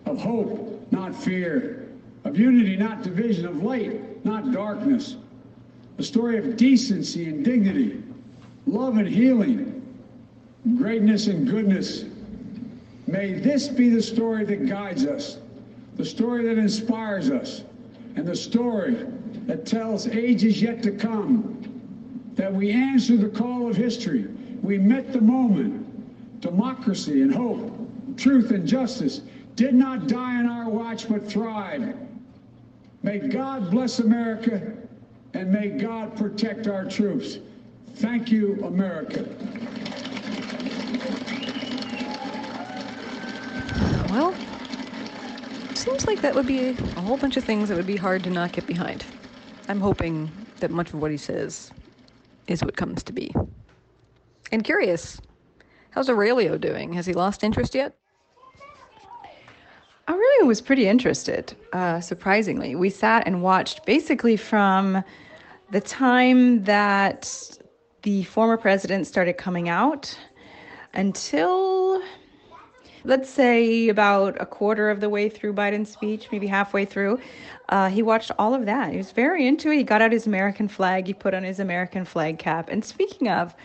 of 0.05 0.17
hope, 0.19 0.87
not 0.91 1.15
fear, 1.15 1.89
of 2.23 2.37
unity, 2.37 2.75
not 2.75 3.01
division, 3.01 3.45
of 3.45 3.63
light, 3.63 4.23
not 4.23 4.51
darkness, 4.51 5.15
a 5.97 6.03
story 6.03 6.37
of 6.37 6.55
decency 6.55 7.27
and 7.27 7.43
dignity, 7.43 8.03
love 8.73 8.97
and 8.97 9.07
healing, 9.07 9.81
greatness 10.77 11.27
and 11.27 11.47
goodness. 11.47 12.05
May 13.07 13.33
this 13.33 13.67
be 13.67 13.89
the 13.89 14.01
story 14.01 14.45
that 14.45 14.67
guides 14.67 15.05
us, 15.05 15.39
the 15.95 16.05
story 16.05 16.43
that 16.45 16.57
inspires 16.57 17.31
us, 17.31 17.63
and 18.15 18.27
the 18.27 18.35
story 18.35 19.05
that 19.47 19.65
tells 19.65 20.07
ages 20.07 20.61
yet 20.61 20.83
to 20.83 20.91
come 20.91 21.55
that 22.35 22.53
we 22.53 22.71
answered 22.71 23.21
the 23.21 23.29
call 23.29 23.67
of 23.67 23.75
history. 23.75 24.27
We 24.61 24.77
met 24.77 25.11
the 25.11 25.21
moment. 25.21 25.85
Democracy 26.41 27.21
and 27.21 27.33
hope, 27.33 27.75
truth 28.15 28.51
and 28.51 28.65
justice 28.65 29.21
did 29.55 29.73
not 29.73 30.07
die 30.07 30.37
on 30.37 30.47
our 30.47 30.69
watch 30.69 31.09
but 31.09 31.27
thrived. 31.27 31.97
May 33.03 33.19
God 33.19 33.69
bless 33.71 33.99
America 33.99 34.73
and 35.33 35.51
may 35.51 35.69
God 35.69 36.15
protect 36.15 36.67
our 36.67 36.85
troops. 36.85 37.39
Thank 37.99 38.31
you, 38.31 38.57
America. 38.63 39.27
Well, 44.09 44.33
seems 45.75 46.07
like 46.07 46.21
that 46.21 46.33
would 46.33 46.47
be 46.47 46.69
a 46.69 47.01
whole 47.01 47.17
bunch 47.17 47.35
of 47.35 47.43
things 47.43 47.67
that 47.67 47.75
would 47.75 47.85
be 47.85 47.97
hard 47.97 48.23
to 48.23 48.29
not 48.29 48.53
get 48.53 48.65
behind. 48.65 49.03
I'm 49.67 49.81
hoping 49.81 50.31
that 50.61 50.71
much 50.71 50.93
of 50.93 51.01
what 51.01 51.11
he 51.11 51.17
says 51.17 51.71
is 52.47 52.63
what 52.63 52.77
comes 52.77 53.03
to 53.03 53.11
be. 53.11 53.35
And 54.53 54.63
curious, 54.63 55.19
how's 55.91 56.09
Aurelio 56.09 56.57
doing? 56.57 56.93
Has 56.93 57.05
he 57.05 57.11
lost 57.11 57.43
interest 57.43 57.75
yet? 57.75 57.97
Aurelio 60.07 60.45
was 60.45 60.61
pretty 60.61 60.87
interested, 60.87 61.53
uh, 61.73 61.99
surprisingly. 61.99 62.75
We 62.75 62.89
sat 62.89 63.27
and 63.27 63.43
watched 63.43 63.85
basically 63.85 64.37
from 64.37 65.03
the 65.71 65.81
time 65.81 66.63
that 66.63 67.58
the 68.03 68.23
former 68.23 68.57
president 68.57 69.07
started 69.07 69.33
coming 69.33 69.69
out 69.69 70.17
until 70.93 72.01
let's 73.03 73.29
say 73.29 73.89
about 73.89 74.39
a 74.41 74.45
quarter 74.45 74.89
of 74.89 74.99
the 74.99 75.09
way 75.09 75.29
through 75.29 75.53
Biden's 75.53 75.89
speech, 75.89 76.27
maybe 76.31 76.47
halfway 76.47 76.85
through, 76.85 77.19
uh, 77.69 77.89
he 77.89 78.01
watched 78.01 78.31
all 78.37 78.53
of 78.53 78.65
that. 78.65 78.91
He 78.91 78.97
was 78.97 79.11
very 79.11 79.47
into 79.47 79.71
it. 79.71 79.77
He 79.77 79.83
got 79.83 80.01
out 80.01 80.11
his 80.11 80.27
American 80.27 80.67
flag, 80.67 81.07
he 81.07 81.13
put 81.13 81.33
on 81.33 81.43
his 81.43 81.59
American 81.59 82.03
flag 82.05 82.39
cap. 82.39 82.69
And 82.69 82.83
speaking 82.83 83.29
of, 83.29 83.55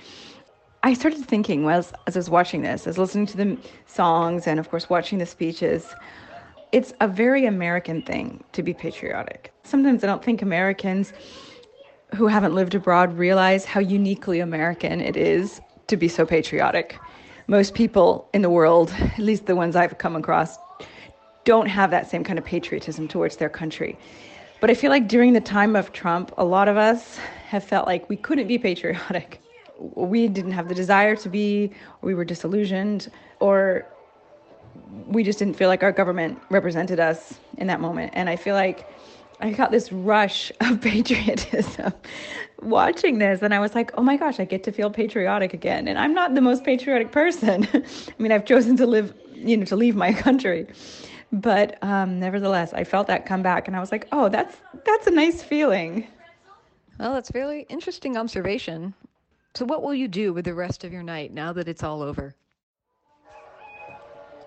I 0.82 0.94
started 0.94 1.24
thinking 1.24 1.68
as, 1.68 1.92
as 2.06 2.16
I 2.16 2.18
was 2.18 2.30
watching 2.30 2.62
this, 2.62 2.86
as 2.86 2.98
listening 2.98 3.26
to 3.26 3.36
the 3.36 3.58
songs 3.86 4.46
and, 4.46 4.60
of 4.60 4.70
course, 4.70 4.90
watching 4.90 5.18
the 5.18 5.26
speeches, 5.26 5.94
it's 6.72 6.92
a 7.00 7.08
very 7.08 7.46
American 7.46 8.02
thing 8.02 8.44
to 8.52 8.62
be 8.62 8.74
patriotic. 8.74 9.52
Sometimes 9.62 10.04
I 10.04 10.06
don't 10.06 10.22
think 10.22 10.42
Americans 10.42 11.12
who 12.14 12.26
haven't 12.26 12.54
lived 12.54 12.74
abroad 12.74 13.16
realize 13.18 13.64
how 13.64 13.80
uniquely 13.80 14.40
American 14.40 15.00
it 15.00 15.16
is 15.16 15.60
to 15.86 15.96
be 15.96 16.08
so 16.08 16.24
patriotic 16.24 16.98
most 17.46 17.74
people 17.74 18.28
in 18.32 18.42
the 18.42 18.50
world, 18.50 18.90
at 18.98 19.18
least 19.18 19.46
the 19.46 19.56
ones 19.56 19.76
I've 19.76 19.98
come 19.98 20.16
across, 20.16 20.58
don't 21.44 21.66
have 21.66 21.90
that 21.90 22.10
same 22.10 22.24
kind 22.24 22.38
of 22.38 22.44
patriotism 22.44 23.06
towards 23.06 23.36
their 23.36 23.50
country. 23.50 23.98
But 24.60 24.70
I 24.70 24.74
feel 24.74 24.90
like 24.90 25.08
during 25.08 25.34
the 25.34 25.40
time 25.40 25.76
of 25.76 25.92
Trump, 25.92 26.32
a 26.38 26.44
lot 26.44 26.68
of 26.68 26.76
us 26.76 27.18
have 27.48 27.64
felt 27.64 27.86
like 27.86 28.08
we 28.08 28.16
couldn't 28.16 28.46
be 28.46 28.58
patriotic. 28.58 29.40
We 29.78 30.28
didn't 30.28 30.52
have 30.52 30.68
the 30.68 30.74
desire 30.74 31.16
to 31.16 31.28
be, 31.28 31.72
we 32.00 32.14
were 32.14 32.24
disillusioned, 32.24 33.10
or 33.40 33.86
we 35.06 35.22
just 35.22 35.38
didn't 35.38 35.54
feel 35.54 35.68
like 35.68 35.82
our 35.82 35.92
government 35.92 36.40
represented 36.48 36.98
us 36.98 37.34
in 37.58 37.66
that 37.66 37.80
moment. 37.80 38.12
And 38.14 38.30
I 38.30 38.36
feel 38.36 38.54
like 38.54 38.88
I 39.40 39.50
got 39.50 39.70
this 39.70 39.92
rush 39.92 40.52
of 40.60 40.80
patriotism 40.80 41.92
watching 42.62 43.18
this 43.18 43.42
and 43.42 43.52
I 43.52 43.58
was 43.60 43.74
like, 43.74 43.90
"Oh 43.98 44.02
my 44.02 44.16
gosh, 44.16 44.40
I 44.40 44.44
get 44.44 44.64
to 44.64 44.72
feel 44.72 44.90
patriotic 44.90 45.54
again." 45.54 45.88
And 45.88 45.98
I'm 45.98 46.14
not 46.14 46.34
the 46.34 46.40
most 46.40 46.64
patriotic 46.64 47.12
person. 47.12 47.68
I 47.74 47.82
mean, 48.18 48.32
I've 48.32 48.44
chosen 48.44 48.76
to 48.78 48.86
live, 48.86 49.14
you 49.34 49.56
know, 49.56 49.64
to 49.66 49.76
leave 49.76 49.96
my 49.96 50.12
country. 50.26 50.66
But 51.32 51.82
um, 51.82 52.20
nevertheless, 52.20 52.72
I 52.72 52.84
felt 52.84 53.08
that 53.08 53.26
come 53.26 53.42
back 53.42 53.66
and 53.66 53.76
I 53.76 53.80
was 53.80 53.90
like, 53.92 54.06
"Oh, 54.12 54.28
that's 54.28 54.56
that's 54.84 55.06
a 55.06 55.10
nice 55.10 55.42
feeling." 55.42 56.06
Well, 56.98 57.12
that's 57.12 57.30
very 57.30 57.62
interesting 57.68 58.16
observation. 58.16 58.94
So 59.54 59.64
what 59.64 59.82
will 59.82 59.94
you 59.94 60.08
do 60.08 60.32
with 60.32 60.44
the 60.44 60.54
rest 60.54 60.84
of 60.84 60.92
your 60.92 61.02
night 61.02 61.32
now 61.32 61.52
that 61.52 61.68
it's 61.68 61.82
all 61.82 62.02
over? 62.02 62.34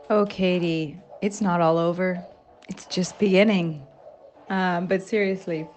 Oh, 0.09 0.25
Katy, 0.25 0.97
it's 1.21 1.41
not 1.41 1.59
all 1.59 1.77
over. 1.77 2.23
It's 2.69 2.85
just 2.85 3.19
beginning. 3.19 3.85
Um, 4.49 4.87
but 4.87 5.03
seriously, 5.03 5.67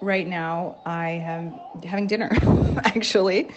right 0.00 0.26
now 0.26 0.76
I 0.84 1.10
am 1.10 1.54
having 1.84 2.06
dinner, 2.06 2.30
actually, 2.84 3.48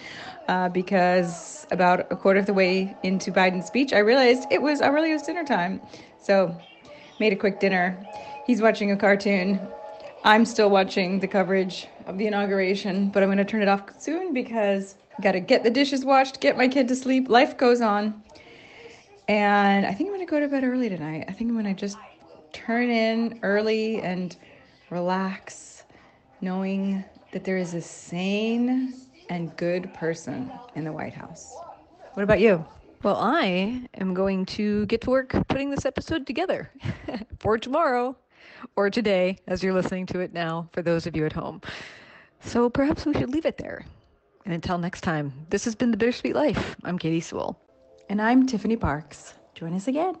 uh, 0.48 0.68
because 0.68 1.66
about 1.70 2.00
a 2.12 2.16
quarter 2.16 2.40
of 2.40 2.46
the 2.46 2.54
way 2.54 2.96
into 3.02 3.32
Biden's 3.32 3.66
speech, 3.66 3.92
I 3.92 3.98
realized 3.98 4.46
it 4.50 4.62
was 4.62 4.80
Aurelio's 4.80 5.22
dinner 5.22 5.44
time. 5.44 5.80
So, 6.18 6.54
made 7.18 7.32
a 7.32 7.36
quick 7.36 7.60
dinner. 7.60 8.06
He's 8.46 8.62
watching 8.62 8.90
a 8.90 8.96
cartoon. 8.96 9.60
I'm 10.24 10.44
still 10.44 10.70
watching 10.70 11.20
the 11.20 11.28
coverage 11.28 11.86
of 12.06 12.18
the 12.18 12.26
inauguration, 12.26 13.10
but 13.10 13.22
I'm 13.22 13.28
going 13.28 13.38
to 13.38 13.44
turn 13.44 13.62
it 13.62 13.68
off 13.68 13.82
soon 13.98 14.32
because 14.32 14.96
I 15.18 15.22
got 15.22 15.32
to 15.32 15.40
get 15.40 15.62
the 15.62 15.70
dishes 15.70 16.04
washed, 16.04 16.40
get 16.40 16.56
my 16.56 16.68
kid 16.68 16.88
to 16.88 16.96
sleep. 16.96 17.28
Life 17.28 17.56
goes 17.56 17.80
on. 17.80 18.22
And 19.28 19.86
I 19.86 19.94
think 19.94 20.08
I'm 20.08 20.14
going 20.16 20.26
to 20.26 20.30
go 20.30 20.40
to 20.40 20.48
bed 20.48 20.64
early 20.64 20.88
tonight. 20.88 21.26
I 21.28 21.32
think 21.32 21.50
I'm 21.50 21.60
going 21.60 21.74
to 21.74 21.78
just 21.78 21.96
turn 22.52 22.90
in 22.90 23.38
early 23.42 24.02
and 24.02 24.36
relax, 24.90 25.84
knowing 26.40 27.04
that 27.32 27.44
there 27.44 27.56
is 27.56 27.74
a 27.74 27.80
sane 27.80 28.94
and 29.28 29.56
good 29.56 29.92
person 29.94 30.50
in 30.74 30.84
the 30.84 30.92
White 30.92 31.14
House. 31.14 31.54
What 32.14 32.24
about 32.24 32.40
you? 32.40 32.64
Well, 33.02 33.16
I 33.16 33.88
am 33.94 34.12
going 34.12 34.44
to 34.46 34.84
get 34.86 35.00
to 35.02 35.10
work 35.10 35.34
putting 35.48 35.70
this 35.70 35.86
episode 35.86 36.26
together 36.26 36.70
for 37.38 37.56
tomorrow 37.56 38.16
or 38.76 38.90
today 38.90 39.38
as 39.46 39.62
you're 39.62 39.72
listening 39.72 40.06
to 40.06 40.20
it 40.20 40.34
now 40.34 40.68
for 40.72 40.82
those 40.82 41.06
of 41.06 41.16
you 41.16 41.24
at 41.24 41.32
home. 41.32 41.62
So 42.40 42.68
perhaps 42.68 43.06
we 43.06 43.14
should 43.14 43.30
leave 43.30 43.46
it 43.46 43.56
there. 43.56 43.86
And 44.44 44.52
until 44.52 44.78
next 44.78 45.02
time, 45.02 45.32
this 45.50 45.64
has 45.64 45.74
been 45.74 45.90
The 45.90 45.96
Bittersweet 45.96 46.34
Life. 46.34 46.76
I'm 46.84 46.98
Katy 46.98 47.20
Sewall. 47.20 47.58
And 48.08 48.20
I'm 48.20 48.46
Tiffany 48.46 48.76
Parks. 48.76 49.34
Join 49.54 49.74
us 49.74 49.88
again. 49.88 50.16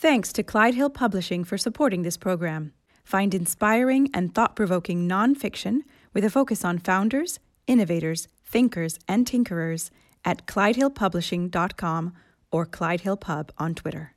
Thanks 0.00 0.32
to 0.32 0.42
Clyde 0.42 0.76
Hill 0.76 0.88
Publishing 0.88 1.44
for 1.44 1.58
supporting 1.58 2.04
this 2.04 2.16
program. 2.16 2.72
Find 3.04 3.34
inspiring 3.34 4.08
and 4.14 4.34
thought 4.34 4.56
provoking 4.56 5.06
nonfiction 5.06 5.80
with 6.14 6.24
a 6.24 6.30
focus 6.30 6.64
on 6.64 6.78
founders, 6.78 7.38
innovators, 7.66 8.26
thinkers, 8.42 8.98
and 9.06 9.26
tinkerers 9.26 9.90
at 10.24 10.46
clydehillpublishing.com 10.46 12.14
or 12.50 12.64
Clyde 12.64 13.02
Hill 13.02 13.18
Pub 13.18 13.52
on 13.58 13.74
Twitter. 13.74 14.14